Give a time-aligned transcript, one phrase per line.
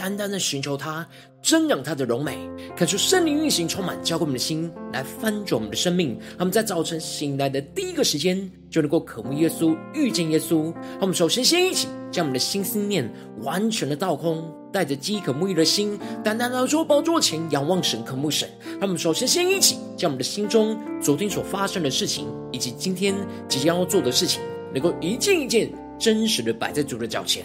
[0.00, 1.06] 单单的寻求他，
[1.42, 2.38] 增长他的荣美，
[2.74, 6.18] 看出圣灵运行充满，浇灌我们的心，来翻转我们的生命。
[6.38, 10.72] 他们在早晨醒来的第一个时间，就能够渴慕耶稣、遇见耶稣。
[10.98, 13.06] 他们首先先一起将我们的心思念
[13.42, 14.50] 完全的倒空。
[14.72, 18.48] 带着饥渴沐浴的心，单单的坐宝座前仰望神、渴慕神。
[18.80, 23.12] 他们首先先一起将我们的心中昨天所发生的事情，以及今天
[23.48, 24.40] 即将要做的事情，
[24.72, 27.44] 能够一件一件真实的摆在主的脚前，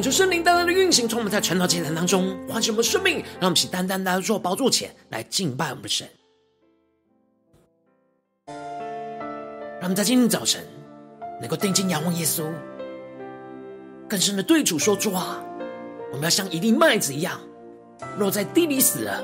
[0.00, 6.08] 恳求圣灵单单的运行，从我们在传道祭坛当中唤醒我们生命，让我们一起单单来到宝座前来敬拜我们的神。
[8.46, 10.64] 让我们在今天早晨
[11.38, 12.50] 能够定睛仰望耶稣，
[14.08, 15.44] 更深的对主说：“主啊，
[16.12, 17.38] 我们要像一粒麦子一样，
[18.16, 19.22] 落在地里死了，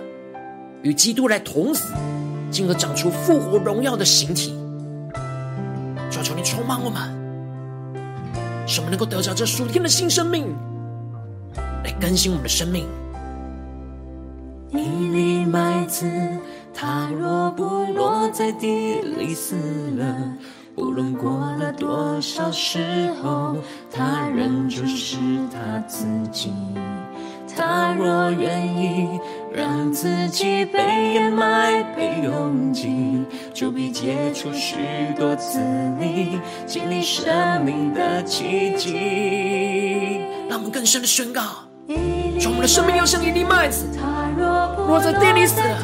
[0.83, 1.95] 与基督来同死，
[2.51, 4.55] 进而长出复活荣耀的形体。”
[6.13, 7.26] 求求你充满我们。
[8.67, 10.55] 使我们能够得着这属天的新生命，
[11.85, 12.87] 来更新我们的生命。
[14.71, 16.05] 一粒麦子，
[16.75, 19.55] 它若不落在地里死
[19.97, 20.17] 了，
[20.75, 23.57] 不论过了多少时候，
[23.91, 25.17] 它仍旧是
[25.53, 26.53] 它自己。
[27.57, 29.19] 他若愿意
[29.57, 33.25] 让自己被掩埋、被拥挤，
[33.55, 34.77] 就必结出许
[35.17, 35.59] 多子
[35.99, 40.21] 粒，经历生命的奇迹。
[40.47, 41.41] 让我们更深的宣告：
[42.39, 43.87] 从我们的生命要像一粒麦子，
[44.37, 45.79] 落在地里死了，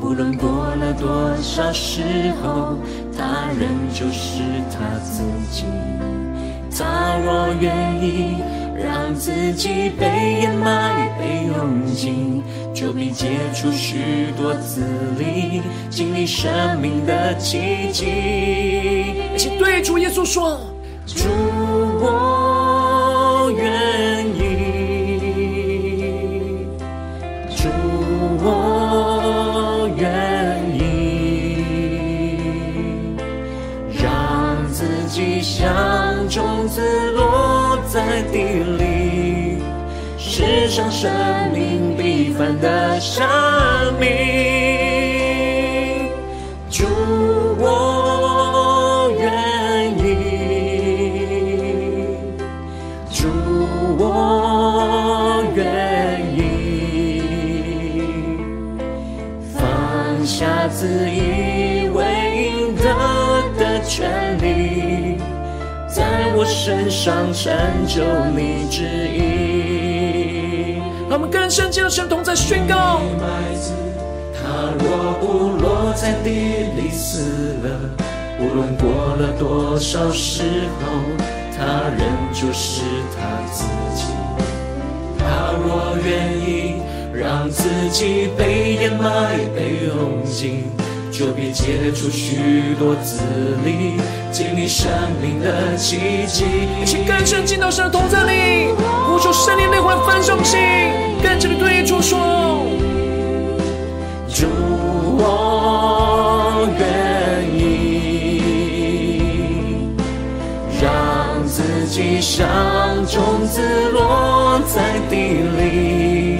[0.00, 2.00] 不论过了多少时
[2.42, 2.78] 候，
[3.14, 4.40] 他仍旧是
[4.70, 5.66] 他自己。
[6.74, 8.36] 他若愿意。
[8.82, 10.06] 让自己被
[10.40, 12.42] 掩埋、被拥挤，
[12.74, 14.82] 就必结出许多子
[15.18, 15.60] 粒，
[15.90, 18.06] 经历生命的奇迹。
[19.34, 20.58] 一起对主耶稣说：
[21.06, 21.28] 主，
[22.00, 24.38] 我愿意。
[27.56, 27.68] 主，
[28.42, 30.08] 我愿
[30.74, 30.80] 意。
[34.02, 35.68] 让自己像
[36.28, 36.80] 种子
[37.12, 38.69] 落在地里，
[40.70, 41.10] 上生
[41.52, 43.26] 命必凡的生
[43.98, 44.06] 命。
[46.70, 46.86] 主，
[47.58, 50.06] 我愿意。
[53.10, 53.26] 主，
[53.98, 57.22] 我愿意。
[59.52, 62.84] 放下自以为应得
[63.58, 65.18] 的权利。
[65.88, 67.52] 在我身上成
[67.88, 68.04] 就
[68.36, 69.49] 你旨意。
[71.20, 73.02] 我们更深进入神同在宣告。
[73.20, 73.72] 麦子，
[74.32, 76.30] 它若不落在地
[76.80, 77.68] 里死了，
[78.38, 80.42] 无论过了多少时
[80.80, 80.88] 候，
[81.54, 82.80] 他仍旧是
[83.14, 83.20] 他
[83.52, 84.04] 自己。
[85.18, 86.80] 他若愿意
[87.12, 90.64] 让自己被掩埋、被拥挤。
[91.12, 93.20] 就必结出许多子
[93.62, 94.00] 粒，
[94.32, 94.88] 经历生
[95.20, 96.46] 命的奇迹。
[96.86, 98.72] 请更深进到神的同在里，
[99.06, 100.58] 呼求圣灵内魂焚烧心，
[101.22, 102.18] 更深的对主说：
[104.28, 104.46] 主，
[105.18, 106.82] 我愿
[107.56, 107.60] 意，
[110.80, 112.46] 让自己像
[113.06, 113.60] 种子
[113.92, 115.16] 落在地
[115.58, 116.38] 里。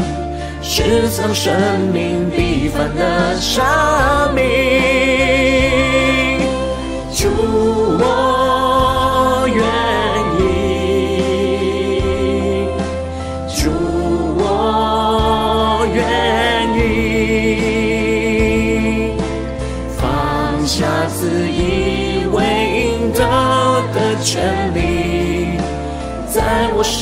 [0.63, 1.53] 是藏生
[1.93, 3.65] 命必凡的生
[4.35, 4.43] 命，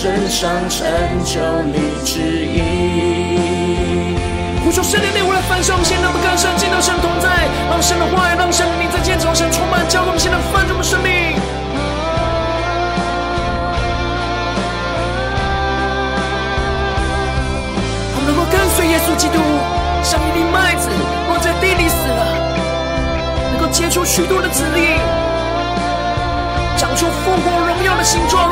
[0.01, 0.87] 身上成
[1.25, 2.63] 就你旨意。
[4.63, 7.27] 呼求圣灵内，我来翻上，先让我们更深进到神同在，
[7.69, 11.35] 让神的话语，让神的灵在建造神充满，教灌，现在翻转我们生命。
[18.15, 19.43] 我们能够跟随耶稣基督，
[20.07, 20.87] 像一粒麦子
[21.27, 22.23] 落在地里死了，
[23.51, 24.95] 能够结出许多的子粒。
[26.79, 28.48] 长出复活荣耀的形状，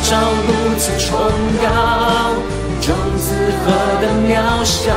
[0.00, 0.16] 呼召
[0.46, 1.18] 如此崇
[1.62, 1.68] 高，
[2.80, 3.70] 种子何
[4.00, 4.90] 等渺小，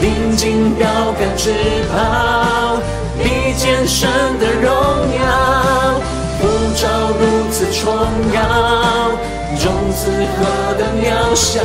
[0.00, 0.84] 临近标
[1.18, 1.54] 杆之
[1.92, 2.80] 跑，
[3.16, 4.08] 比肩神
[4.40, 4.72] 的荣
[5.14, 6.00] 耀。
[6.40, 6.88] 呼召
[7.20, 7.94] 如此崇
[8.32, 9.12] 高，
[9.60, 11.62] 种子何等渺小，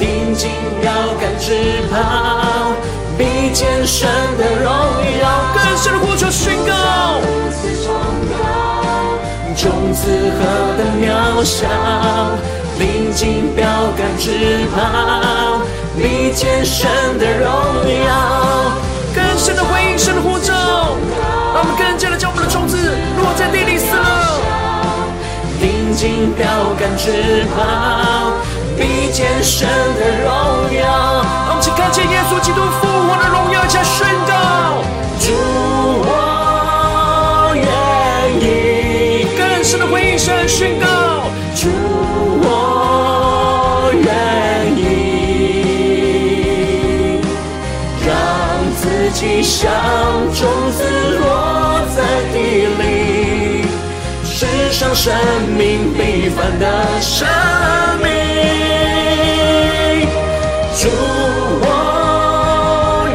[0.00, 0.50] 临近
[0.80, 0.90] 标
[1.20, 2.72] 杆之跑。
[3.16, 4.68] 比肩神的荣
[5.20, 6.72] 耀，更深的呼求宣告。
[9.56, 11.68] 种子何等渺小，
[12.78, 13.64] 临近标
[13.96, 15.60] 杆之袍，
[15.96, 17.46] 比肩神的荣
[18.04, 18.72] 耀。
[19.14, 20.52] 更深的回应，神的呼召，
[21.54, 22.76] 让我们更加的将我们的种子
[23.16, 24.40] 落在地里死了。
[25.60, 26.44] 临近标
[26.76, 28.34] 杆之袍，
[28.76, 31.22] 比肩神的荣耀。
[31.46, 33.63] 让我们一起看见耶稣基督复活的荣耀，
[55.04, 55.12] 生
[55.58, 56.64] 命平凡的
[57.02, 57.28] 生
[58.02, 58.08] 命。
[60.80, 60.88] 主，
[61.60, 61.66] 我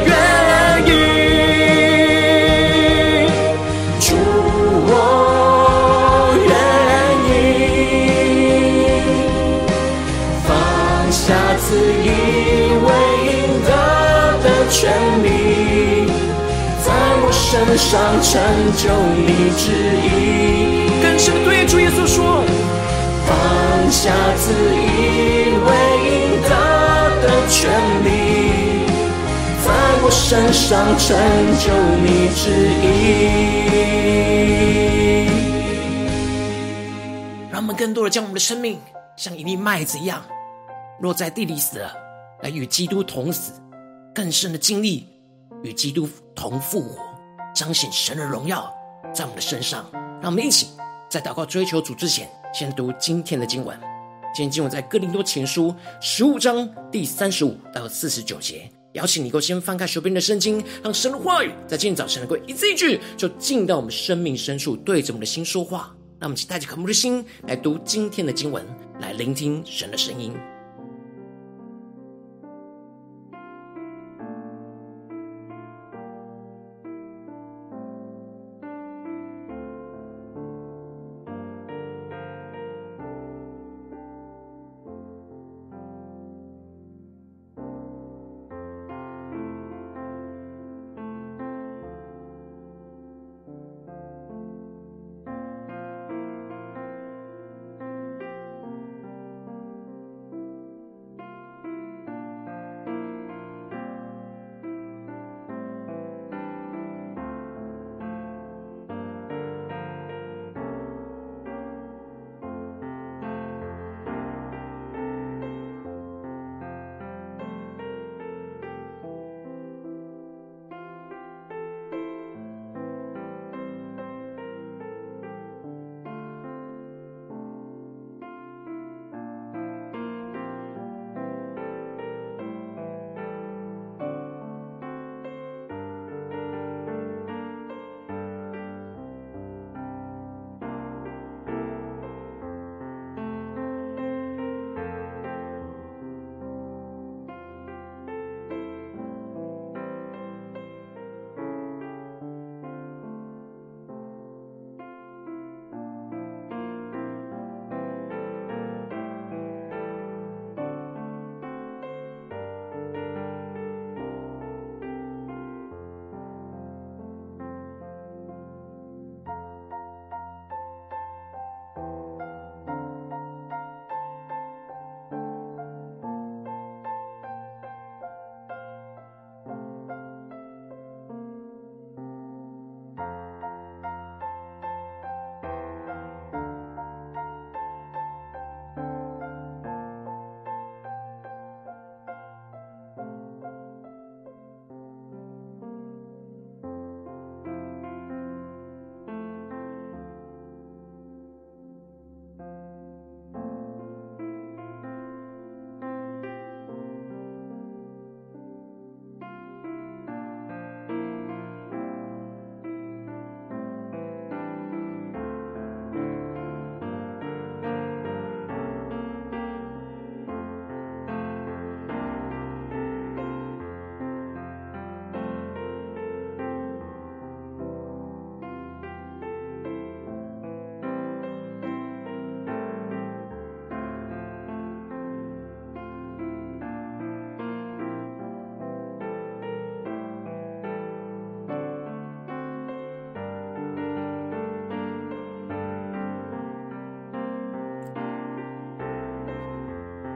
[0.05, 0.13] 愿
[0.85, 0.87] 意。
[3.99, 4.07] 主，
[4.85, 4.93] 我
[6.45, 6.53] 愿
[7.25, 7.27] 意。
[10.45, 10.47] 放
[11.11, 11.65] 下自
[12.05, 12.07] 以
[12.85, 12.87] 为
[13.25, 13.27] 应
[13.65, 13.67] 得
[14.43, 14.77] 的权
[15.23, 15.25] 利，
[16.85, 16.87] 在
[17.23, 17.43] 我身
[17.75, 17.89] 上
[18.21, 18.29] 成
[18.77, 18.83] 就
[19.25, 19.27] 你
[19.57, 19.65] 旨
[20.05, 20.08] 意。
[23.91, 25.69] 下自以为
[26.05, 26.49] 应得。
[27.21, 27.69] 的权
[28.05, 28.07] 利，
[29.65, 29.67] 在
[30.01, 31.07] 我身上成
[31.59, 31.63] 就
[32.01, 32.41] 你旨
[32.81, 32.87] 意。
[37.51, 38.79] 让我们更多的将我们的生命
[39.17, 40.23] 像一粒麦子一样
[41.01, 41.93] 落在地里死了，
[42.41, 43.51] 来与基督同死，
[44.15, 45.05] 更深的经历
[45.61, 47.01] 与基督同复活，
[47.53, 48.73] 彰显神的荣耀
[49.13, 49.85] 在我们的身上。
[50.21, 50.69] 让我们一起
[51.09, 53.77] 在祷告追求主之前，先读今天的经文。
[54.33, 65.95] 今天经文在哥林多前书十五章第三十五到四十九节，邀请你够先翻开手边的圣经，让神的话语在今天早晨能够一字一句，就进到我们生命深处，对着我们的心说话。
[66.19, 68.65] 那我们请带着渴慕的心来读今天的经文，
[68.99, 70.33] 来聆听神的声音。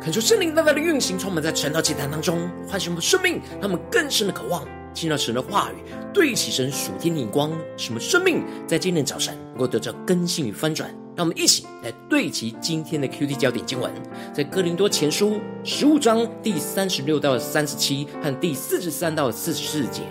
[0.03, 5.75] 恳求圣灵大大的运行，充满在晨祷祭坛当中，唤醒我们生命，让我们更深的渴望听到神的话语，
[6.13, 10.93] 对齐神属天的眼光，使我们生命在今天早晨能够得到更新与翻转。
[11.15, 13.89] 让我们一起来对齐今天的 QD 焦点经文，
[14.33, 20.01] 在哥林多前书十五章第三十六到三十七和第四十三到四十四节。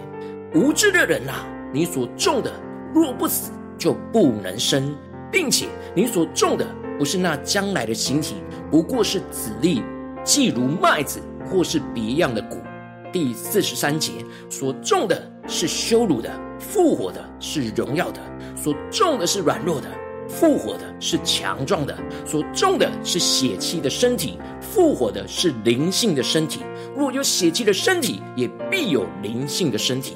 [0.55, 2.51] 无知的人啊，你所种的
[2.95, 4.97] 若不死，就不能生，
[5.31, 6.67] 并且你所种的
[7.03, 8.37] 不是那将来的形体。
[8.71, 9.83] 不过是子粒，
[10.23, 12.59] 既如麦子，或是别样的谷。
[13.13, 14.13] 第四十三节，
[14.49, 16.31] 所种的是羞辱的，
[16.61, 18.21] 复活的是荣耀的；
[18.55, 19.89] 所种的是软弱的，
[20.29, 21.93] 复活的是强壮的；
[22.25, 26.61] 所种的是血气的身体，复活的是灵性的身体。
[26.97, 30.15] 若有血气的身体，也必有灵性的身体。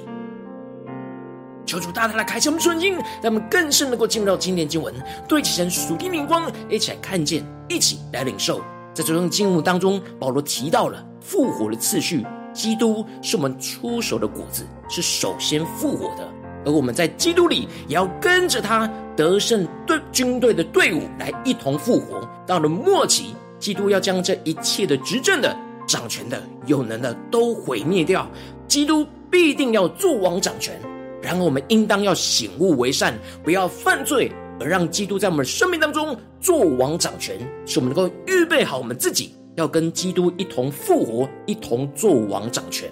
[1.67, 4.95] 求主大大来开启我们的眼睛，让我们更深能够进入到今天经文，
[5.29, 8.63] 对齐神属天灵光，一起来看见，一起来领受。
[8.95, 16.27] 在这段经文当中，保罗提到了复活的次序，基督是我们出手的果子，是首先复活的，
[16.65, 22.27] 而我们在基督里也要跟着他得胜队军队的队伍来一同复活。
[22.47, 25.55] 到了末期，基督要将这一切的执政的、
[25.87, 28.27] 掌权的、有能的都毁灭掉，
[28.69, 30.81] 基督必定要作王掌权。
[31.27, 34.31] 然而，我们应当要醒悟为善，不要犯罪，
[34.61, 42.89] 而让基督在我们生命当中作王掌权，使我们能够预备好我们自己，要跟基督一同复活，一同作王掌权。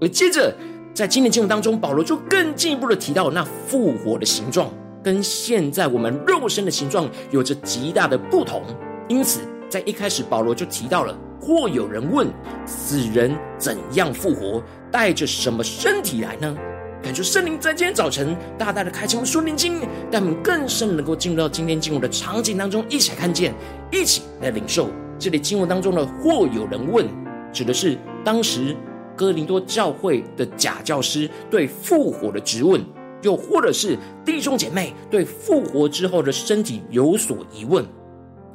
[0.00, 0.54] 而接着，
[0.94, 4.70] 在今天经文当中，保罗就更进一步的提到，那复活的形状
[5.02, 8.62] 跟现在我们肉身的形状有着极大的不同。
[9.08, 12.28] 因此，在一开始，保罗就提到了：或有人问，
[12.64, 14.62] 死人怎样复活，
[14.92, 16.56] 带着什么身体来呢？
[17.04, 19.80] 感觉圣灵在今天早晨大大的开启我们属灵经，
[20.10, 23.54] 让我们更深能够进入到今天经文的场景当中，一起来看见，
[23.92, 24.88] 一起来领受。
[25.18, 27.06] 这里经文当中的“或有人问”，
[27.52, 28.74] 指的是当时
[29.14, 32.82] 哥林多教会的假教师对复活的质问，
[33.20, 37.84] 又或者是弟兄姐妹对复活之后的身体有所疑问，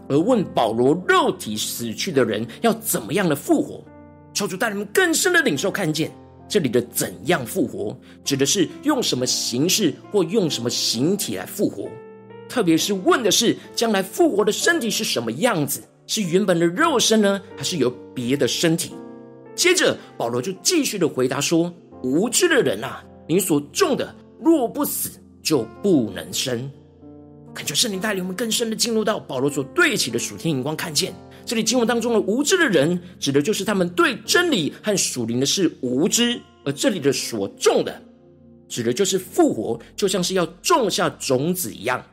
[0.10, 3.79] 而问保罗肉体死去的人要怎么样的复活。
[4.34, 6.12] 求主带你们更深的领受看见。
[6.50, 11.88] 这里的怎样复活，指的是用什么形式或用什么形体来复活，
[12.50, 18.91] 特别是问的是将来复活的身体是什么样子，是原本的肉身呢，还是有别的身体？
[19.56, 25.12] 接着保罗就继续的回答说：“无知的人啊，你所种的若不死，
[25.44, 26.72] 就不能生。”
[27.53, 31.13] 恳求圣灵带领我们更深的进入到保罗所对齐的属天眼光，看见。
[31.46, 38.01] 这里经文当中的无知的人，指的就是他们对真理和属灵的事无知；而这里的所种的，
[38.67, 42.03] 指的就是复活，就像是要种下种子一样。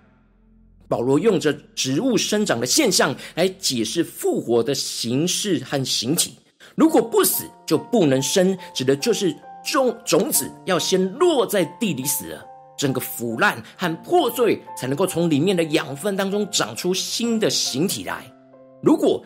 [0.88, 6.34] 保罗用着植物生长的现象来解释复活的形式和形体。
[6.76, 12.44] 如果不死就不能生，指的就是种种子要先落在地里死了，
[12.78, 18.24] 整个腐烂和破碎，才能够从里面的养分当中长出新的形体来。
[18.86, 19.20] 如果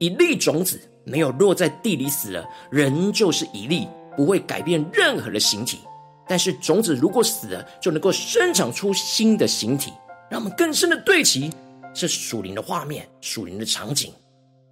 [0.00, 5.78] 一粒种子没有落在地里死了，仍旧是一粒，不会改变任何的形体。
[6.26, 9.92] 但是种子如果死了，就能够生长出新的形体。
[10.28, 11.48] 让我们更深的对齐
[11.94, 14.12] 这属灵的画面、属灵的场景。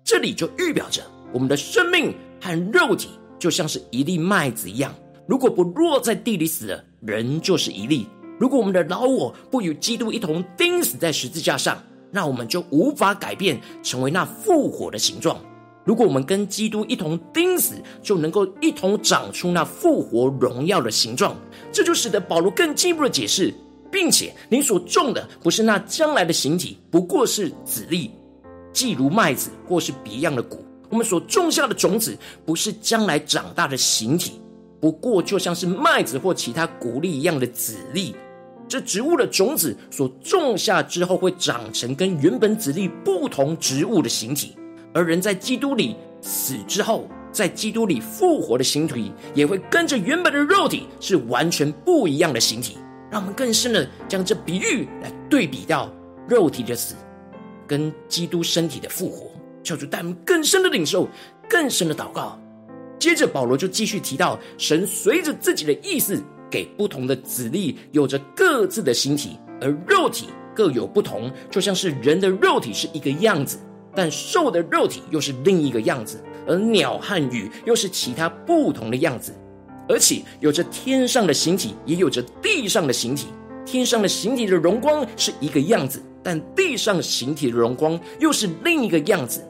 [0.02, 4.92] 这里就预表着我们的生命和肉体就像是一粒麦子一样，
[5.28, 8.08] 如果不落在地里死了，仍旧是一粒。
[8.40, 11.80] 如果我们的老我不与基督一同钉死在十字架上，
[12.12, 15.36] 那我们就无法改变，成为那复活的形状。
[15.84, 21.34] 如果我们跟基督一同钉死，就能够一同长出那复活荣耀的形状。
[21.72, 23.52] 这就使得保罗更进一步的解释，
[23.90, 28.10] 并且你所种的不是那将来的形体，不过是籽粒，
[28.72, 30.64] 既如麦子或是别样的谷。
[30.88, 34.40] 我们所种下的种子，不是将来长大的形体，
[34.78, 38.14] 不过就像是麦子或其他谷粒一样的籽粒。
[38.72, 44.56] 这植物的种子所种下之后，会长成跟原本子粒不同植物的形体；
[44.94, 52.78] 而人在基督里死之后，在基督里复活的形体，也会跟着原本的肉体是完全不一样的形体。
[53.10, 55.92] 让我们更深的将这比喻来对比到
[56.26, 56.94] 肉体的死
[57.66, 59.30] 跟基督身体的复活，
[59.62, 61.06] 叫主带我们更深的领受，
[61.46, 62.40] 更深的祷告。
[62.98, 66.24] 接着保罗就继续提到，神随着自己的意思。
[66.52, 73.58] 给不同的子粒有着各自的形体，而肉体各有不同，就像是人的肉体是一个样子，
[73.94, 79.34] 但兽的肉体又是另一个样子，而鸟和鱼又是其他不同的样子，
[79.88, 83.28] 而且有着天上的形体，也有着地上的形体。
[83.64, 89.42] 天上的形体的荣光是一个样子，但地上形体的荣光又是另一个样子。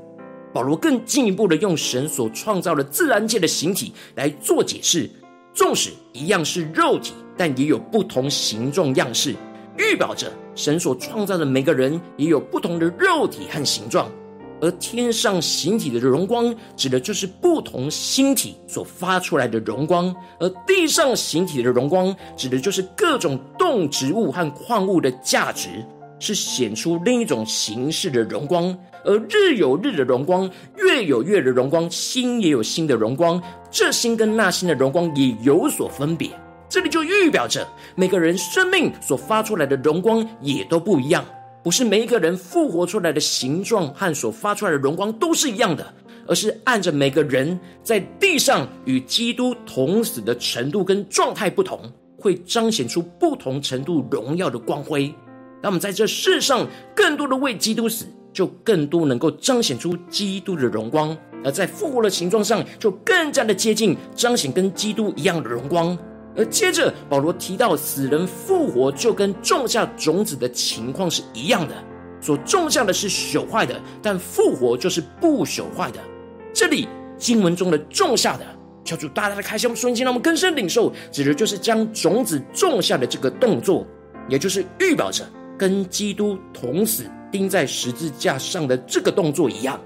[0.52, 5.09] 保罗更进一步的用神所创造的自然界的形体来做解释，
[5.54, 9.35] 纵使一样是肉体，但也有不同形状样式，
[9.78, 14.11] 预表着神所创造的每个人也有不同的肉体和形状。
[14.61, 25.68] 而天上形体的荣光，指的就是不同星体所发出来的荣光；而地上形体的荣光，指的就是各种动植物和矿物的价值，
[26.23, 28.75] 是显出另一种形式的荣光。
[29.05, 36.30] 而日有日的荣光，月有月的荣光，星也有星的荣光，这星跟那星的荣光也有所分别。
[36.69, 41.25] 这里就预表着每个人生命所发出来的荣光也都不一样。
[41.65, 45.95] 不是每一个人复活出来的形状和所发出来的荣光都是一样的，
[46.26, 51.80] 而是按着每个人在地上与基督同死的程度跟状态不同，
[52.19, 55.13] 会彰显出不同程度荣耀的光辉。
[55.63, 65.97] 那么在这世上，更多的为基督死，就更多能够彰显出基督的荣光；而在复活的形状上，就更加的接近彰显跟基督一样的荣光。
[66.35, 71.75] 而接着，保罗提到死人复活，就跟种下种子的情况是一样的。
[72.21, 75.99] 所种下的是朽坏的，但复活就是不朽坏的。
[76.55, 78.45] 这里经文中的种下的，
[78.85, 83.87] 求主大大的开箱瞬间，让我们更深领受，指的就是将种子种下的这个动作，
[84.29, 85.25] 也就是预表着
[85.58, 89.80] 跟基督同死、钉在十字架上的这个动作一样。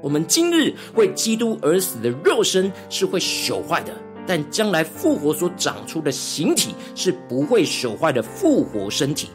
[0.00, 3.92] 我们今日为基督而死的肉身是会朽坏的。
[4.26, 9.28] 但将来复活所长出的形体是不会朽坏的复活身体，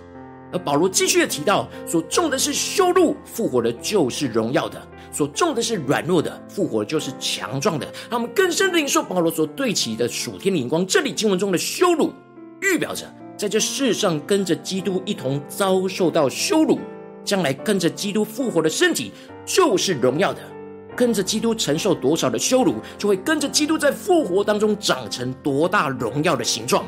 [0.52, 4.80] 而保罗继续的提到，所种的是羞辱，复活的就是荣耀的；
[5.12, 7.86] 所种的是软弱的，复活就是强壮的。
[8.10, 10.84] 让我们更深的领受保罗所对齐的属天的眼光。
[10.88, 12.12] 这里经文中的羞辱，
[12.64, 13.06] 预表着
[13.40, 16.78] 在这世上跟着基督一同遭受到羞辱，
[17.24, 19.14] 将来跟着基督复活的身体
[19.46, 20.42] 就是荣耀的。
[20.94, 26.84] 跟着基督承受多少的羞辱，就会跟着基督在复活当中长成多大荣耀的形状。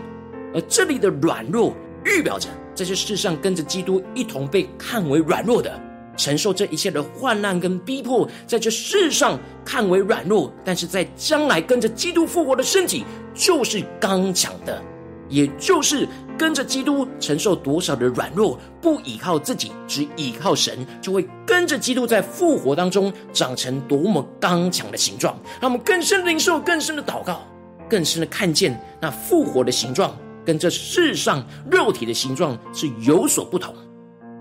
[0.53, 5.71] 而这里的软弱，预表着在这世上跟着基督一同被看为软弱的，
[6.17, 14.83] 承受这一切的患难跟逼迫，在这世上看为软弱，但是在将来跟着基督复活的身体就是刚强的。
[15.31, 25.35] 也就是跟着基督承受多少的软弱，不依靠自己，只依靠神，就会跟着基督在复活当中长成多么刚强的形状。
[25.61, 27.41] 让我们更深的领受，更深的祷告，
[27.89, 30.15] 更深的看见那复活的形状
[30.45, 33.73] 跟这世上肉体的形状是有所不同。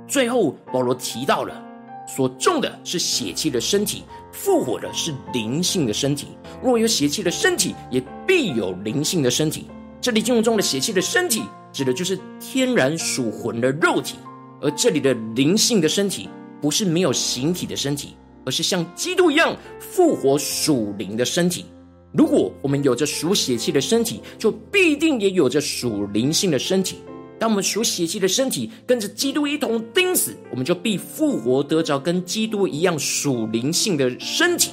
[0.09, 1.63] 最后，保罗提到了
[2.09, 6.29] 所种的是血气的身体，复活的是灵性的身体。
[6.61, 9.67] 若有血气的身体，也必有灵性的身体。
[10.01, 14.15] 这里经文中的血气的身体，指的就是天然属魂的肉体；
[14.63, 16.27] 而这里的灵性的身体，
[16.59, 21.67] 不是没有形体的身体，而是像基督一样复活属灵的身体。
[22.13, 26.97] 如果我们有着属血气的身体，就必定也有着属灵性的身体。
[27.39, 34.73] 当我们属血气的身体跟着基督一同钉死，我们就必复活得着跟基督一样属灵性的身体。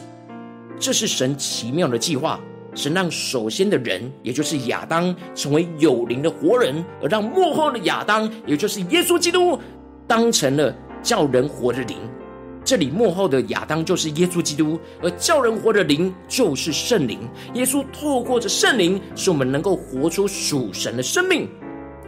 [0.80, 2.40] 这是神奇妙的计划。
[2.78, 9.60] 神让首先的人，也就是亚当，成为有灵的活人，而让幕后的亚当，也就是耶稣基督，
[10.06, 11.98] 当成了叫人活的灵。
[12.64, 17.20] 这里幕后的亚当就是耶稣基督，而叫人活的灵就是圣灵。
[17.56, 21.50] 耶稣透过这圣灵，使我们能够活出属神的生命。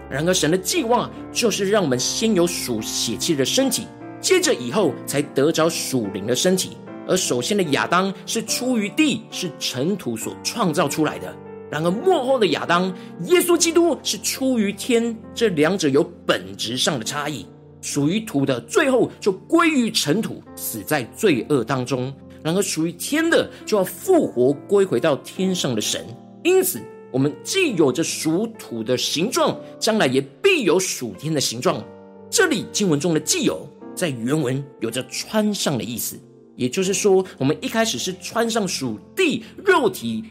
[0.09, 3.87] 然而，神的计划就是让我们先有属血气的身体，
[4.19, 6.77] 接着以后才得着属灵的身体。
[7.09, 11.27] 而首先的亚当是出于地，是尘土所创造出来的；
[11.71, 12.87] 然而末后的亚当，
[13.25, 17.45] 耶稣基督是出于天，这两者有本质上的差异。
[17.81, 26.05] 属于土的，最后就归于尘土，死在罪恶当中；然而属于天的，就要复活，归回到天上的神。
[26.43, 26.79] 因此，
[27.11, 31.83] 我们既有着属土的形状，将来也必有属天的形状。
[32.29, 36.19] 这里经文中的“既有”在原文有着穿上的意思。
[36.59, 40.25] 也就是说，我们一开始是穿上属地肉体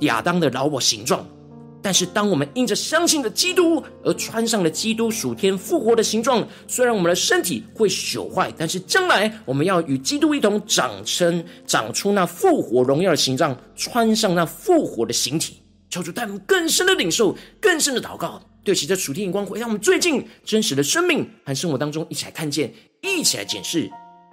[0.00, 1.26] 亚当的老我形状，
[1.80, 15.56] 但是当我们因着相信的基督而穿上了基督属天复活的形状，虽然我们的身体会朽坏，但是将来我们要与基督一同长成，长出那复活荣耀的形状，穿上那复活的形体。
[15.88, 23.90] 求主带我们更深的领受，更深的祷告，对齐这属天眼光，回到我们最近真实的生命和生活当中，一起来看见，一起来检视。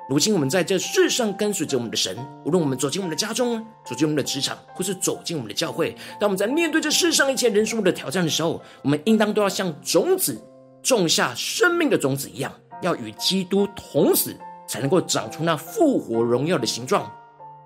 [0.10, 10.41] 如今我们在这世上跟随着我们的神，无论我们走进我们的家中，走进我们的职场，或是走进我们的教会，当我们在面对这世上一切人事物的挑战的时候，我们应当都要像种子
[10.82, 14.36] 种下生命的种子一样，要与基督同死，
[14.67, 17.08] 才能够长出那复活荣耀的形状。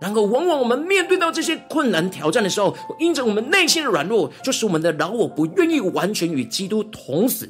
[0.01, 7.49] 然而，往往我们面对到这些困难挑战的时候，因着我们内心的软弱，就使我们的老我不愿意完全与基督同死，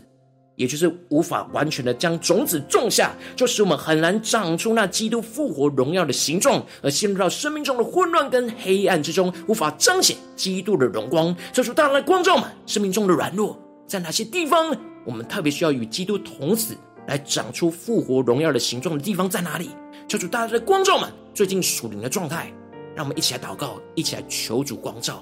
[0.63, 11.36] 也就是无法完全的将种子种下，就使我们很难长出那基督复活荣耀的形状，而陷入到生命中的混乱跟黑暗之中，无法彰显基督的荣光。
[11.52, 14.73] 这时，带来光照们生命中的软弱，在哪些地方
[15.06, 19.71] 我们特别需要与基督同死，来长出复活荣耀的形状的地方在哪里？
[20.08, 22.54] 求主大家的光照们，最近属灵的状态，
[22.95, 25.21] 让我们一起来祷告，一起来求主光照。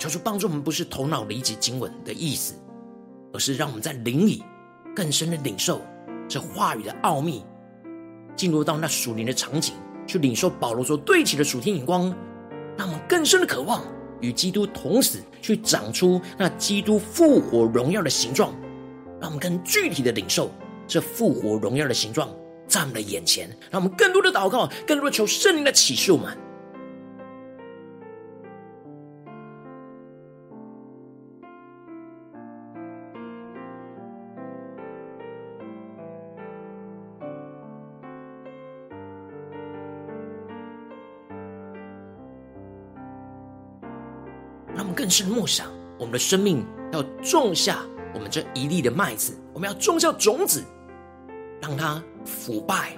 [0.00, 2.54] 求主帮助我们，不是头脑理解经文的意思，
[3.34, 4.42] 而是让我们在灵里
[4.96, 5.82] 更深的领受
[6.26, 7.44] 这话语的奥秘，
[8.34, 9.74] 进入到那属灵的场景。
[10.06, 12.12] 去领受保罗所对齐的属天眼光，
[12.76, 13.84] 让我们更深的渴望
[14.20, 18.52] 与基督同死，去长出那基督复活荣耀的形状，
[19.20, 20.50] 让我们更具体的领受
[20.88, 22.28] 这复活荣耀的形状
[22.66, 26.36] 在我们的眼前，让我们更多的祷告，更多的求圣灵的启示我们。
[45.10, 45.66] 是默想，
[45.98, 50.62] 我们的生命要种下我们这一粒的麦子，我们要种下种子，
[51.60, 52.96] 让它腐败，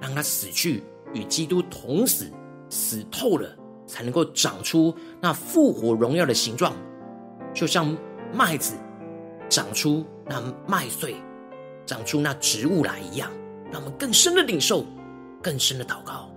[0.00, 2.30] 让它死去，与基督同死，
[2.70, 3.48] 死透了，
[3.86, 6.72] 才能够长出那复活荣耀的形状，
[7.52, 7.96] 就像
[8.32, 8.74] 麦子
[9.48, 11.16] 长出那麦穗，
[11.84, 13.30] 长出那植物来一样。
[13.70, 14.86] 让我们更深的领受，
[15.42, 16.30] 更深的祷告。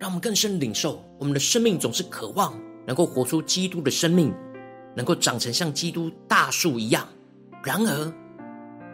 [0.00, 4.32] 让我们更深领受，我们的生命总是渴望能够活出基督的生命，
[4.96, 7.06] 能够长成像基督大树一样。
[7.62, 8.12] 然而，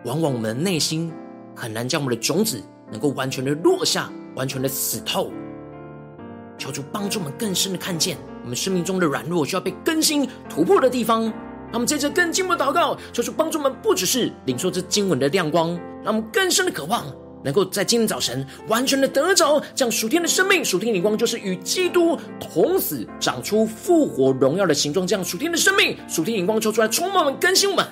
[0.04, 1.12] 往往我们的内心
[1.54, 5.30] 很难将我们的种子能够完全的落下，完全的死透。
[6.58, 11.22] 求主帮助我们更深的看见我们生命中的软弱，需要被更新突破的地方。
[11.22, 17.06] 让我们接着更进步的祷告，求主帮助我们，不只是领受这经文的亮光，让我们更深的渴望。
[17.46, 25.06] 能够在今天早晨完全的得着这样属天的生命，属天的光，就是与基督同死，长出复活荣耀的形状。
[25.06, 27.86] 这样属天的生命，属天荧光抽出来，充满我们，更新我们。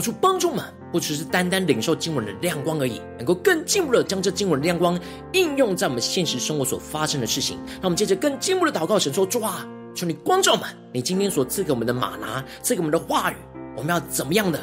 [0.00, 4.98] 求主帮助们，不只是单单领受经文的亮光而已，能够更进一步的将这经文的亮光
[5.32, 7.58] 应用在我们现实生活所发生的事情。
[7.74, 13.34] 让我们接着更进一步的祷告，神说：主啊，求你光照们，你今天所赐给我们的马拿，赐给我们的话语，
[13.76, 14.58] 我们要怎么样的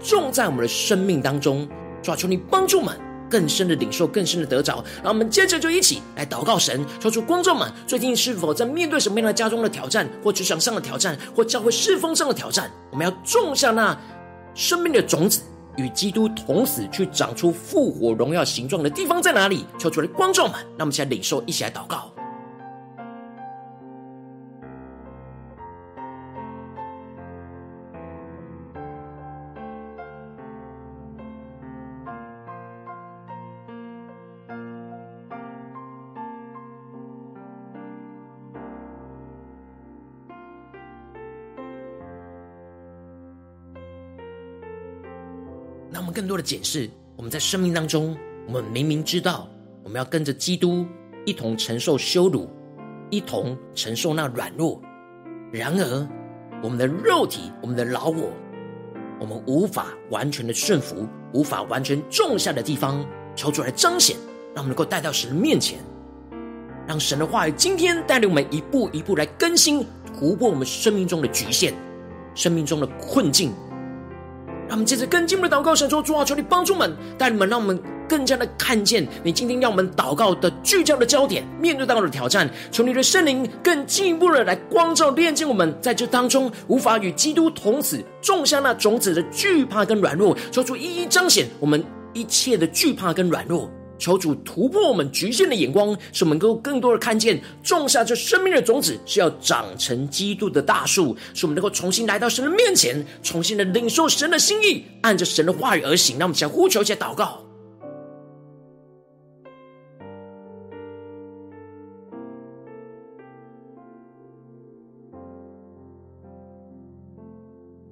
[0.00, 1.68] 种在我们的生命当中？
[2.02, 2.98] 主啊，求你帮助们
[3.30, 4.84] 更深的领受，更深的得着。
[5.04, 12.70] 让我们接着就一起来祷告神，说出光照们，最近是否在面对什么样的家中的挑战，或职场上的挑战，或教会侍奉上的挑战？
[12.90, 13.96] 我们要种下那。
[14.60, 15.40] 生命的种子
[15.78, 19.64] 与基督同死，去长出复活荣耀形状的地方在哪里？
[19.78, 22.12] 求主的观众们，那我们一起来领受，一起来祷告。
[46.10, 49.48] 更多的检视，我们在生命当中，我们明明知道
[49.82, 50.86] 我们要跟着基督
[51.24, 52.48] 一同承受羞辱，
[53.10, 54.80] 一同承受那软弱，
[55.52, 56.08] 然而
[56.62, 58.30] 我们的肉体、我们的老我
[59.20, 64.16] 我们无法完全的顺服，无法完全种下的地方，求主来彰显，
[64.54, 65.78] 让我们能够带到神的面前，
[66.86, 69.86] 让神的话语今天带领我们一步一步来更新、
[70.18, 71.74] 突破我们生命中的局限、
[72.34, 73.52] 生命中的困境。
[74.70, 77.78] 让我们接着更进一步的祷告，神说：主啊，求你帮助我们，带你们，让我们。
[78.10, 106.18] 更加的看见你今天要我们祷告的聚焦的焦点，面对到的挑战，求你的圣灵更进一步的来光照、炼净我们，在这当中无法与基督同死，种下那种子的惧怕跟软弱，求主一一彰显我们一切的惧怕跟软弱，求主突破我们局限的眼光，使我们能够更多的看见种下这生命的种子是要长成基督的大树，使我们能够重新来到神的面前，重新的领受神的心意，按着神的话语而行。
[106.18, 107.44] 让我们先呼求，一下祷告。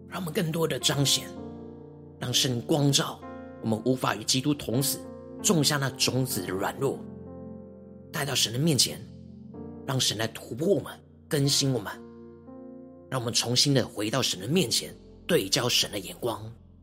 [0.09, 1.29] 让我们更多的彰显，
[2.19, 3.21] 让神光照
[3.63, 4.99] 我们，无法与基督同死，
[5.43, 6.99] 种下那种子的软弱，
[8.13, 9.01] 带到神的面前，
[9.87, 10.93] 让神来突破我们，
[11.29, 11.93] 更新我们，
[13.11, 14.95] 让我们重新的回到神的面前，
[15.27, 16.43] 对焦神的眼光，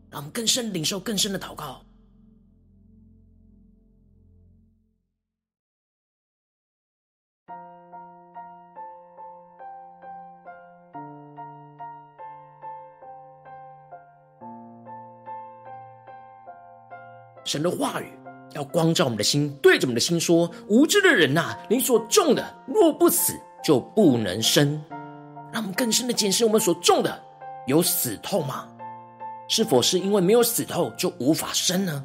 [0.10, 1.82] 让我们更深领受更深的祷告。
[17.44, 18.12] 神的话语
[18.56, 24.82] 要光照我们的心，对着我们的心说：“无知的人呐、你所种的若不死，就不能生。”
[25.52, 27.22] 让我们更深的检视我们所种的
[27.68, 28.68] 有死透吗？
[29.48, 32.04] 是否是因为没有死透就无法生呢？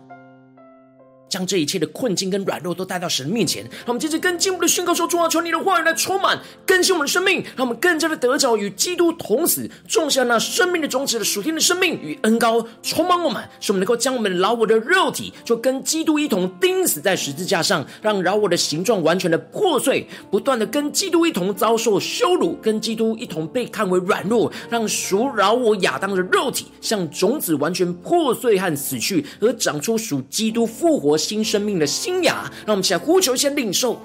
[1.31, 34.01] 将这一切的困境跟软弱都带到神面前，让我们接着更进一步的宣告说：主啊，求你的话语来充满更新我们的生命，让我们更加的得着与基督同死，种下那生命的种子的属天的生命与恩膏，充满我们，使我们能够将我们老我的肉体就跟基督一同钉死在十字架上，让老我的形状完全的破碎，不断的跟基督一同遭受羞辱，跟基督一同被看为软弱，让属老我亚当的肉体像种子完全破碎和死去，而长出属基督复活新生命的新芽，让我们起来呼求，先领受，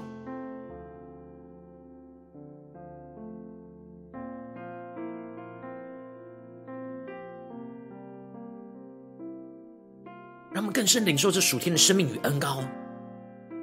[10.51, 12.63] 让我们更深领受这属天的生命与恩膏，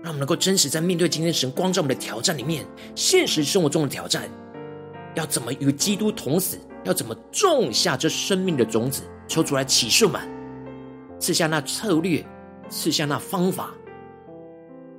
[0.03, 4.29] 让我们能够真实在面对今天神光照我们的挑战里面，现实生活中的挑战，
[5.15, 10.21] 要怎么与基督同死，要怎么种下这生命的种子，求主来启示我们，
[11.19, 12.25] 赐下那策略。
[12.73, 13.75] 赐下那方法，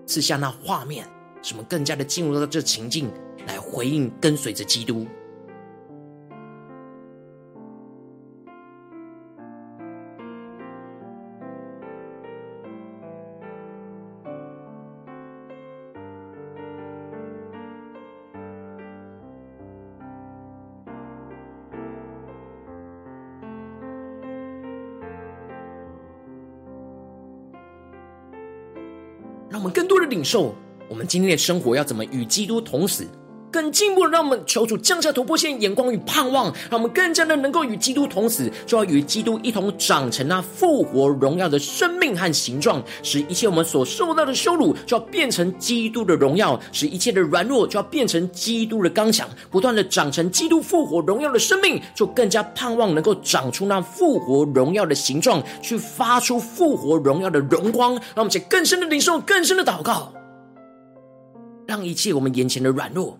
[0.06, 1.08] 赐下那画面，
[1.42, 3.12] 使我们更加的进入到这情境，
[3.48, 5.08] 来回应跟随着基督。
[29.54, 30.56] 让我们更多的领受，
[30.90, 33.06] 我们今天的生活要怎么与基督同死，
[33.54, 60.12] 更进步让我们求主降下突破线眼光与盼望，让我们更加的能够与基督同死，就要与基督一同长成那复活荣耀的生命和形状，使一切我们所受到的羞辱就要变成基督的荣耀，使一切的软弱就要变成基督的刚强，不断的长成基督复活荣耀的生命，就更加盼望能够长出那复活荣耀的形状，去发出复活荣耀的荣光，让我们且更深的领受，更深的祷告，
[61.68, 63.16] 让一切我们眼前的软弱。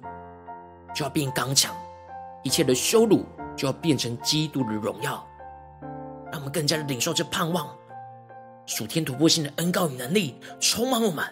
[0.94, 1.76] 就要变刚强，
[2.44, 3.26] 一切的羞辱
[3.56, 5.26] 就要变成基督的荣耀，
[6.32, 7.68] 让我们更加的领受这盼望，
[8.66, 11.26] 属天突破性的恩膏与能力充满我们，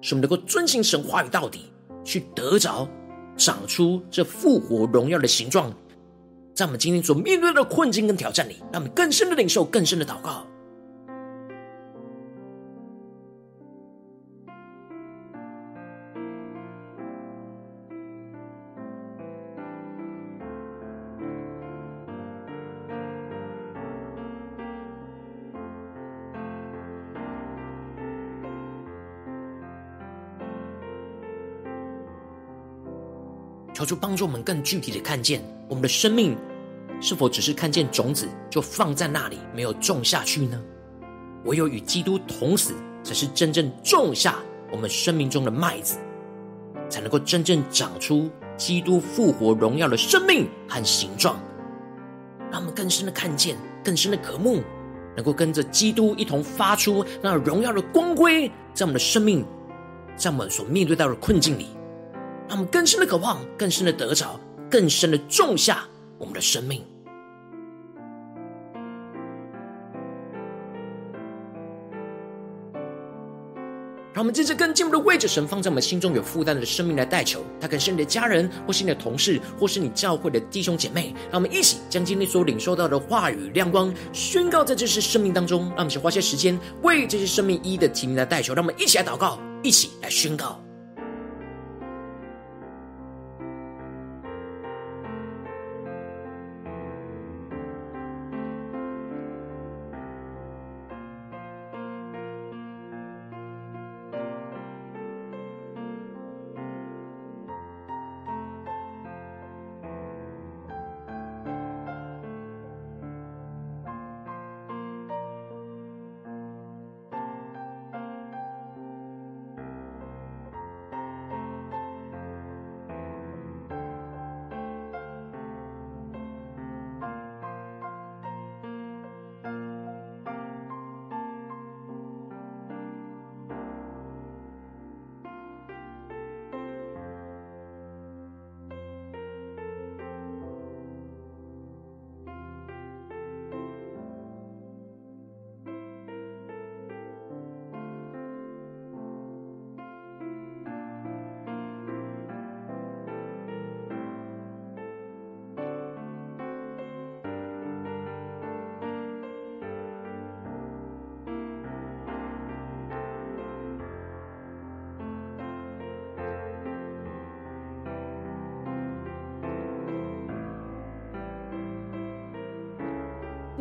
[0.00, 1.72] 使我们能够遵行神话语到底，
[2.04, 2.88] 去得着
[3.36, 5.72] 长出这复活荣耀的形状，
[6.54, 10.46] 在我们今天所面对的困境跟挑战里，让我们更深的领受，更深的祷告。
[33.74, 36.36] 求主帮助我们更具体的看见我们的生命，
[37.00, 40.62] 是否只是看见种子就放在那里，没有种下去呢？
[41.44, 44.36] 唯有与基督同死，才是真正种下
[44.70, 45.98] 我们生命中的麦子，
[46.88, 51.36] 才能够真正长出基督复活荣耀的生命和形状。
[52.52, 54.62] 让我们更深的看见更深的渴慕，
[55.16, 59.44] 能够跟着基督一同发出那荣耀的光辉，在我们的生命，
[60.16, 61.66] 在我们所面对到的困境里，
[62.48, 64.38] 让我们更深的渴望，更深的得着，
[64.70, 65.84] 更深的种下
[66.18, 66.84] 我们的生命。
[74.12, 81.12] 让我们接着更进步的位置神放在我们心中有负担的生命来代求，他可能是你的家人，或是你的同事，或是你教会的弟兄姐妹。
[81.32, 85.62] 让我们一起将今天所领受到的话语亮光宣告在这些生命当中。
[85.70, 88.54] 让我们先花些时间为这些生命一一的提名来代求。
[88.54, 90.63] 让我们一起来祷告，一起来宣告。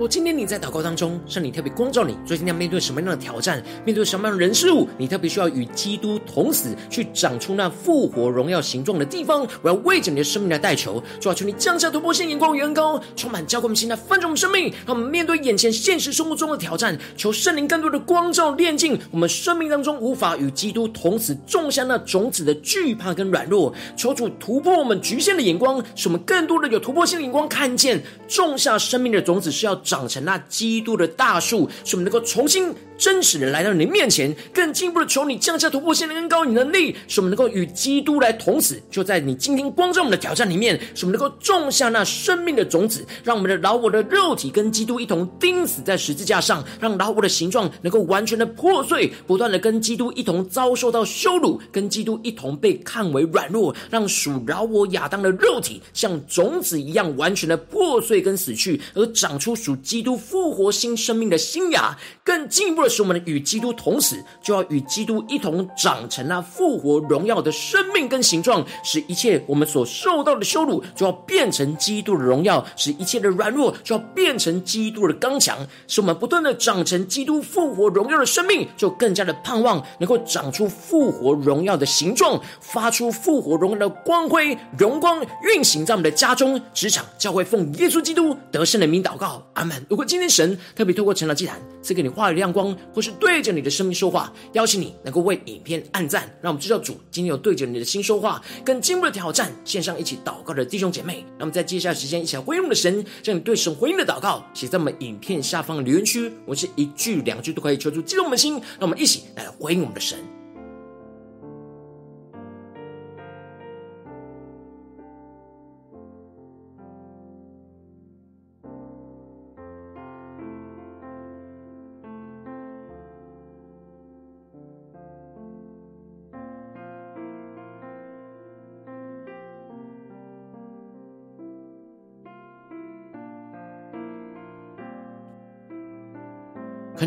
[0.08, 3.64] 今天你在祷告当中，圣灵特别光照你，最近要面对什么样的挑战？
[3.86, 4.88] 面对什么样的人事物？
[4.98, 9.48] 你特别需要与基督同死，去长出那复活荣耀形状的地方。
[9.62, 16.98] 我要为着你的生命来代求，主要求你降下突破性眼光与恩膏，充满交给我们现在翻转我们生命，让我们面对眼前现实生活中的挑战。
[17.16, 23.72] 求圣灵更多的光照炼净我们生命当中无法与基督同死种下那种子的惧怕跟软弱。
[23.96, 29.80] 求主突破我们局限的眼光，使我们更多的有突破性的眼光，看见种下生命的种子是要。
[29.94, 38.82] 长成那基督的大树，使我们能够重新真实的来到你的面前，更进一步的求你降下突破性的恩膏与能力，使我们能够与基督来同死。
[38.90, 62.94] 就在你今天光照我们的挑战里面，使我们能够种下那生命的种子，让我们的老我的肉体跟基督一同钉死在十字架上，让老我的形状能够完全的破碎，不断的跟基督一同遭受到羞辱，跟基督一同被看为软弱，让属老我亚当的肉体像种子一样完全的破碎跟死去，而长出属基督复活新生命的新芽，更进一步的。
[62.94, 75.58] 是我们与基督同死，就要与基督一同长成那复活荣耀的生命跟形状，使一切我们所受到的羞辱，就要变成基督的荣耀；使一切的软弱，就要变成基督的刚强。
[75.88, 89.73] 使我们不断的长成基督复活荣耀的生命，就更加的盼望能够长出复活荣耀的形状，发出复活荣耀的光辉荣光，运行在我们的家中、职场、教会，奉耶稣基督得胜的名祷告，阿门。
[89.90, 92.76] 如果今天神特别透过晨祷祭坛赐给你话语亮光。
[92.94, 99.52] 或是对着你的生命说话，邀请你能够为影片按赞，让我们知道主今天有对着你的心说话，更进一步的挑战。
[99.66, 110.18] 线上一起祷告的弟兄姐妹，那么在接下来时间一起来回应我们的神，将你对神回应的祷告写在我们影片下方的留言区，我是一句两句都可以求助激动我们的心，让我们一起来回应我们的神。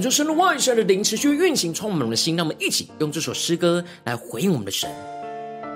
[0.07, 2.37] 求神的话语的灵持续运行，充满我们的心。
[2.37, 4.89] 让我们一起用这首诗歌来回应我们的神。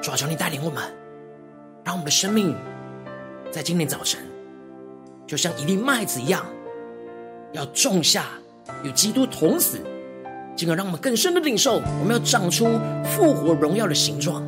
[0.01, 0.85] 主啊，求你带领我们，
[1.85, 2.55] 让我们的生命
[3.51, 4.21] 在今天早晨，
[5.27, 6.47] 就像一粒麦子一样，
[7.51, 8.27] 要种下
[8.85, 9.81] 与基督同死，
[10.55, 14.45] 进而让我们更深的领受，我们要长出复活荣耀的形状。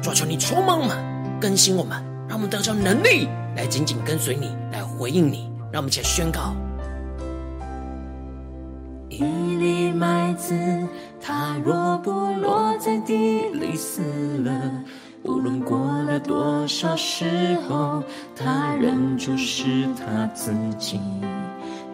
[0.00, 0.96] 主啊，求你充满我们，
[1.40, 3.26] 更新我们，让我们得到能力
[3.56, 5.50] 来紧紧跟随你，来回应你。
[5.72, 6.54] 让我们一起来宣告。
[9.18, 10.54] 一粒麦子，
[11.22, 14.02] 它若不落在地里死
[14.44, 14.52] 了，
[15.22, 18.02] 无论过了多少时候，
[18.36, 21.00] 它仍旧是它自己。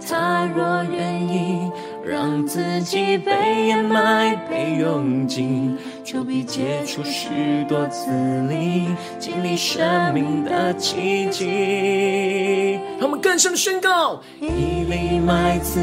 [0.04, 1.70] 他若愿意
[2.04, 8.10] 让自己被掩埋、被用尽，就必结出许多子
[8.48, 8.88] 粒，
[9.18, 12.80] 经历生命的奇迹。
[12.98, 15.80] 让我们更深的宣告：一粒麦子，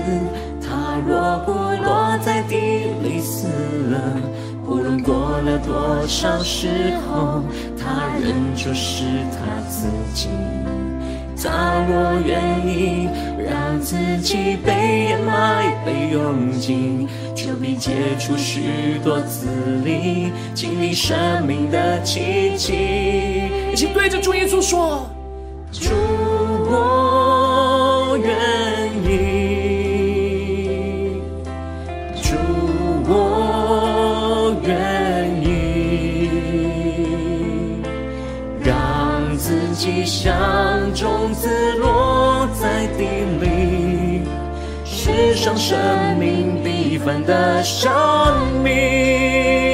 [0.61, 1.51] 它若不
[1.83, 2.55] 落在地
[3.01, 3.47] 里死
[3.89, 3.99] 了，
[4.65, 6.67] 不论过了多少时
[7.07, 7.41] 候，
[7.77, 10.27] 它仍旧是他自己。
[11.41, 13.07] 他若愿意
[13.39, 19.47] 让自己被掩埋、被用尽，就必结出许多子
[19.83, 21.17] 粒，经历生
[21.47, 22.73] 命的奇迹。
[23.71, 25.09] 一起对着主耶稣说：
[25.71, 25.91] 主，
[26.69, 29.09] 我愿意。
[32.21, 32.35] 主，
[33.07, 36.29] 我愿意。
[38.61, 40.78] 让自己像。
[40.99, 41.47] 种子
[41.77, 43.05] 落在地
[43.39, 44.21] 里，
[44.83, 45.79] 世上生
[46.17, 47.89] 命必凡的生
[48.61, 49.68] 命。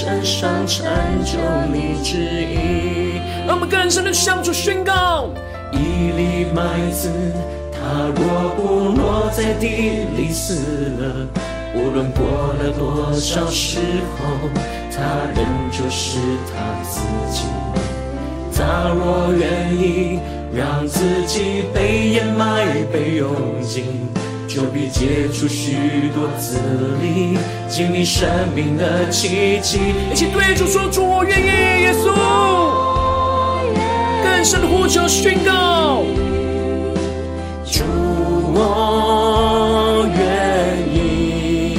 [0.00, 0.86] 身上成
[1.26, 1.36] 就
[1.70, 5.28] 你旨意，让我们更深的向主宣告：
[5.72, 5.76] 一
[6.16, 7.10] 粒麦子，
[7.70, 10.54] 它若不落在地里死
[10.98, 11.28] 了，
[11.74, 12.24] 无论过
[12.58, 13.78] 了多少时
[14.16, 14.48] 候，
[14.90, 15.02] 它
[15.36, 17.44] 仍旧是它自己。
[18.56, 20.18] 他若愿意
[20.54, 23.30] 让自己被掩埋、被用
[23.62, 23.84] 尽。
[24.52, 26.58] 就必结出许多子
[27.00, 27.38] 粒，
[27.68, 29.78] 经历生命的奇迹。
[30.10, 31.46] 一起对主说：主，我愿意，
[31.82, 32.10] 耶稣。
[34.24, 36.02] 更深的呼求宣告：
[37.64, 37.84] 主，
[38.52, 41.78] 我愿意。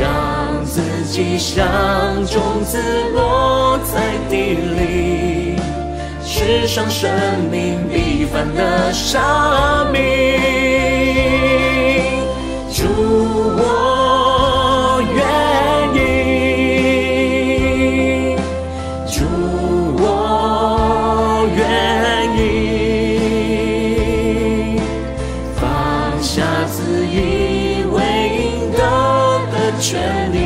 [0.00, 0.80] 让自
[1.10, 1.62] 己像
[2.24, 2.78] 种子
[3.12, 5.11] 落在地里。
[6.44, 7.08] 世上生
[7.52, 9.22] 命必凡的生
[9.92, 10.00] 命，
[12.68, 12.82] 主，
[13.56, 15.22] 我愿
[15.94, 16.00] 意，
[19.06, 19.22] 主，
[20.02, 21.60] 我愿
[22.36, 22.40] 意，
[25.54, 25.62] 放
[26.20, 27.96] 下自以为
[28.36, 28.78] 应得
[29.52, 29.88] 的权
[30.32, 30.36] 利，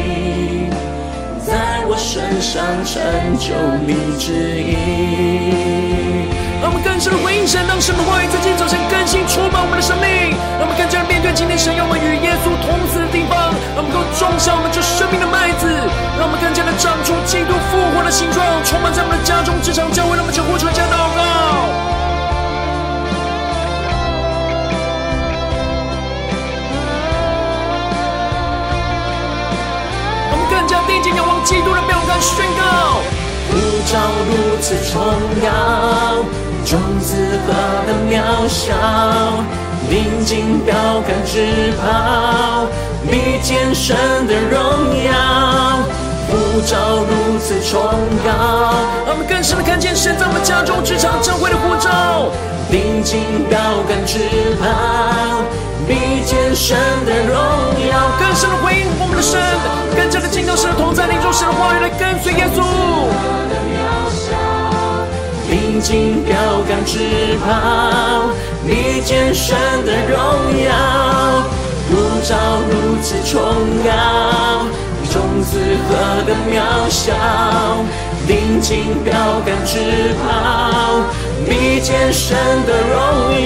[1.47, 1.51] 在
[1.89, 2.95] 我身上成
[3.39, 3.47] 就
[3.87, 3.89] 你
[4.19, 4.27] 旨
[4.61, 4.86] 意。
[7.07, 10.35] 让我们更深的回应神，让神的话语在今天早晨更新充满我们的生命。
[10.59, 15.71] 让我们更加的面对今天神要我们与耶稣同死的地方，让我们都种下我们这生命的麦子，
[16.19, 20.19] 让我们更加的长出基督复活的形状，充满在我们的家中、职场、教会。
[20.19, 21.23] 让我们求呼求加祷告。
[30.33, 32.66] 我们更加定睛仰望基督的标杆，宣告：
[33.87, 34.95] 照如此重
[35.43, 36.25] 要。
[36.65, 37.53] 种子何
[37.87, 38.75] 等渺小，
[39.89, 40.75] 临近标
[41.07, 42.67] 杆只跑，
[43.09, 44.61] 比见神的荣
[45.05, 45.76] 耀，
[46.57, 47.83] 呼召如此崇
[48.25, 48.73] 高。
[49.05, 52.33] 让我们更深的看见神在我们家中、职场、教会的护照，
[52.71, 54.17] 临近标杆之
[54.57, 55.45] 旁，
[55.87, 57.37] 比见神的荣
[57.93, 59.39] 耀，更深的回应我们的神，
[59.95, 62.65] 更加的进到神的同在，领受神的话语来跟随耶稣。
[65.51, 66.35] 临近标
[66.67, 68.33] 杆之旁，
[68.67, 69.55] 比见神
[69.85, 70.73] 的荣耀，
[71.93, 72.35] 呼召
[72.73, 73.45] 如此崇
[73.85, 74.65] 高，
[75.43, 75.59] 子
[75.89, 77.13] 何等渺小。
[78.29, 79.13] 临近标
[79.47, 79.79] 杆之
[80.21, 80.27] 跑，
[81.49, 82.95] 比肩神的荣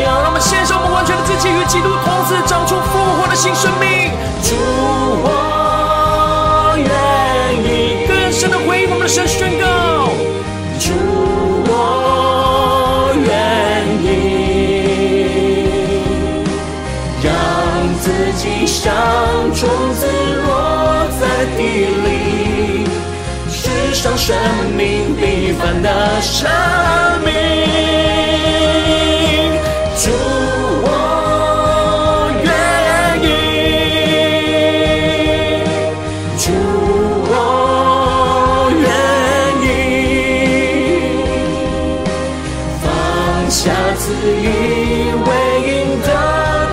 [0.01, 0.05] 耀。
[0.23, 4.11] 让我们献上我们完全的自己，与基督同死，长出复活的新生命。
[4.43, 4.57] 主，
[5.23, 5.29] 我
[6.79, 6.89] 愿
[7.63, 8.07] 意。
[8.09, 9.70] 更深的回应我们的神宣告。
[24.03, 24.35] 上生
[24.79, 26.49] 命必凡的生
[27.23, 27.31] 命。
[29.95, 30.11] 主，
[30.87, 30.89] 我
[32.43, 32.49] 愿
[33.23, 33.29] 意，
[36.39, 36.49] 主，
[37.29, 37.35] 我
[38.81, 38.89] 愿
[39.67, 39.69] 意，
[42.81, 42.89] 放
[43.51, 43.61] 下
[43.99, 44.49] 自以
[45.27, 45.29] 为
[45.69, 45.71] 应
[46.01, 46.09] 得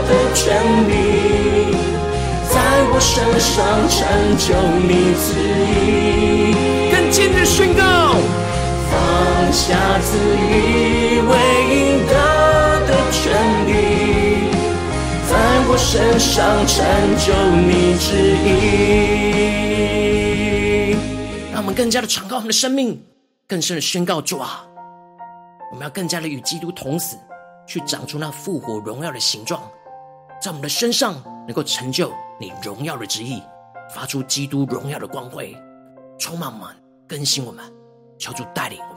[0.08, 0.40] 的权
[0.88, 0.90] 利。
[2.50, 2.56] 在
[2.90, 3.54] 我身上
[3.90, 3.98] 成
[4.38, 4.48] 就
[4.88, 5.28] 你自
[9.52, 11.32] 下赐予为
[11.76, 12.14] 应得
[12.88, 13.22] 的权
[13.68, 13.70] 利，
[15.30, 15.32] 在
[15.68, 16.76] 我身上成
[17.18, 17.26] 就
[17.66, 17.70] 你
[18.00, 18.08] 旨
[18.46, 19.38] 意。
[21.52, 23.02] 让我们更加的敞开我们的生命，
[23.48, 24.66] 更深的宣告主啊，
[25.72, 27.18] 我们要更加的与基督同死，
[27.66, 29.62] 去长出那复活荣耀的形状，
[30.42, 31.16] 在我们的身上
[31.48, 33.42] 能够成就你荣耀的旨意，
[33.94, 35.58] 发出基督荣耀的光辉，
[36.20, 36.68] 充满我们，
[37.08, 37.66] 更新我们，
[38.20, 38.94] 求主带领我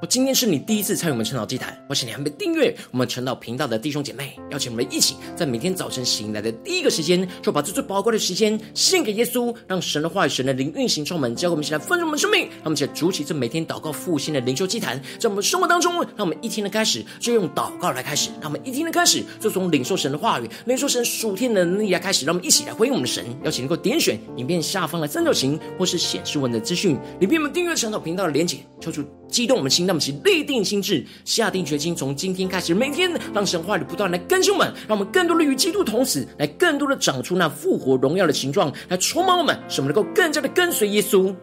[0.00, 12.42] 我今天是你第一次参与我们晨祷祭坛，我请你还没订阅我们晨祷频道的弟兄姐妹，邀请我们一起在每天早晨醒来的第一个时间，就把这最宝贵的时间献给耶稣，让神的话语、神的灵运行充满，教会我们一起来丰盛我们生命。
[12.42, 23.26] 让我们一起来筑起这每天祷告复兴的灵修祭坛，在我们生活当中，让我们一天的开始就用祷告来开始，让我们一天的开始就从领受神的话语、领受神属天的能力来开始，让我们一起来回应我们的神。
[23.42, 41.34] 邀请能够点选影片下方的三角形，或是显示文的资讯里面我们订阅晨祷频道的连结，求主激动我们心，让我们一起立定心智，下定决心，从今天开始，每天让神话语不断来更新我们，让我们更多的与基督同死，来更多的长出那复活荣耀的形状，来充满我们，使我们能够更加的跟随耶稣。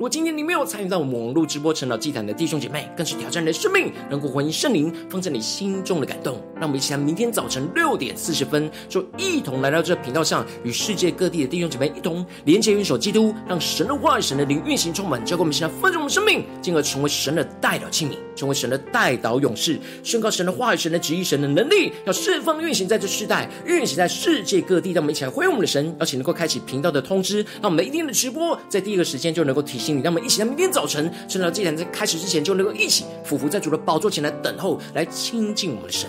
[0.00, 6.42] 如果今天你没有参与到我们网络直播晨祷祭坛的弟兄姐妹，更是挑战你的生命，能够回应圣灵放在你心中的感动。
[6.54, 24.92] 让我们一起来，明天早晨六点四十分，就一同来到这频道上，与世界各地的弟兄姐妹一同连接、元首基督，让神的话语、神的灵运行充满，教给我们现在丰盛我们生命，进而成为神的代表器皿，成为神的代导勇士，宣告神的话语、神的旨意、神的能力，要释放运行在这世代，运行在世界各地。
[24.92, 29.89] 让我们一起来回应我们的神，邀请能够开启频道的通知，让我们一天的直播在第一个时间就能够提醒。
[30.02, 36.08] 让我们一起在明天早晨，趁着祭坛在开始之前，就能够一起俯伏在主的宝座前来等候，来亲近我们的神。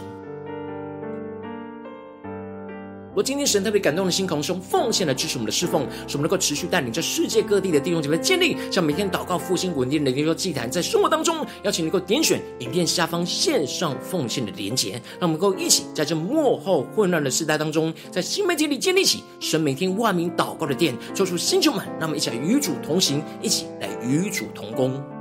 [3.13, 25.20] 我今天神特别感动的心，同时用奉献来支持我们的侍奉，使我们能够持续带领着世界各地的弟兄姐妹建立，像每天祷告复兴稳定的灵修祭坛，在生活当中，邀请能够点选影片下方线上奉献的连结，让我们能够一起在这末后混乱的时代当中，在新媒体里建立起神每天万名祷告的殿，做出星球们，让我们一起来与主同行，一起来与主同工。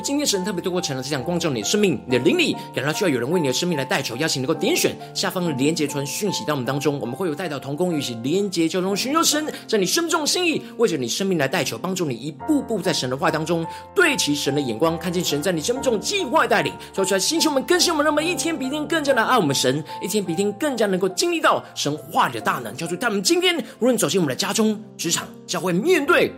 [0.00, 26.32] 今天神特别透过晨祷这场光照你的生命，你的灵里感到需要有人为你的生命来代求，邀请能够点选下方的连结传讯息到我们当中，我们会有代祷同工与其连结交通，寻求神在你生命中心意，为着你生命来代求，帮助你一步步在神的话当中对齐神的眼光，看见神在你生命中计划带领，说出来星球们更新我们，让我们一天比一天更加的爱我们神，一天比一天更加能够经历到神话里的大能，叫出他们今天无论走进我们的家中、职场、教会，面对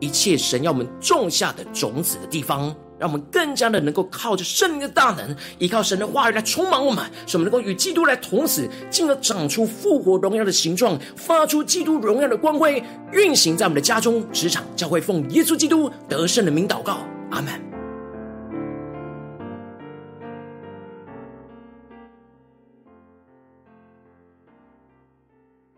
[0.00, 2.74] 一切神要我们种下的种子的地方。
[3.04, 12.82] 让我们更加的能够靠着圣灵的大能，依靠神的话语来充满我们，使我们能够与基督来同死，进而长出复活荣耀的形状，发出基督荣耀的光辉，
[13.12, 17.00] 运行在我们的家中、职场、教会，奉耶稣基督得胜的名祷告，
[17.30, 17.73] 阿门。